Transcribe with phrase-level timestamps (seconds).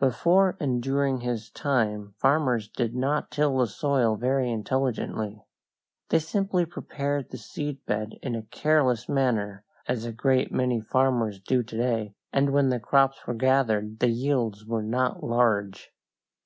[0.00, 5.44] Before and during his time farmers did not till the soil very intelligently.
[6.08, 11.38] They simply prepared the seed bed in a careless manner, as a great many farmers
[11.38, 15.92] do to day, and when the crops were gathered the yields were not large.